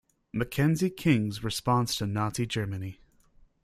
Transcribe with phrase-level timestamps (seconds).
[0.33, 2.99] Mackenzie King's response to Nazi Germany.